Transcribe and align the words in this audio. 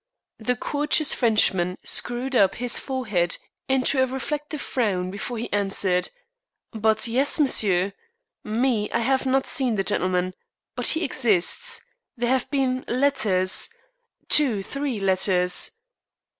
The 0.39 0.55
courteous 0.55 1.13
Frenchman 1.13 1.77
screwed 1.83 2.35
up 2.35 2.55
his 2.55 2.79
forehead 2.79 3.37
into 3.69 4.01
a 4.01 4.07
reflective 4.07 4.59
frown 4.59 5.11
before 5.11 5.37
he 5.37 5.53
answered: 5.53 6.09
"But 6.71 7.07
yes, 7.07 7.37
monsieur. 7.39 7.93
Me, 8.43 8.89
I 8.89 9.01
have 9.01 9.27
not 9.27 9.45
seen 9.45 9.75
the 9.75 9.83
gentleman, 9.83 10.33
but 10.75 10.87
he 10.87 11.03
exists. 11.03 11.81
There 12.17 12.29
have 12.29 12.49
been 12.49 12.83
letters 12.87 13.69
two, 14.27 14.63
three 14.63 14.99
letters." 14.99 15.69